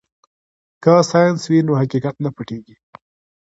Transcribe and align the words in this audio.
که 0.83 0.93
ساینس 1.09 1.41
وي 1.49 1.59
نو 1.67 1.73
حقیقت 1.81 2.15
نه 2.23 2.29
پټیږي. 2.35 2.75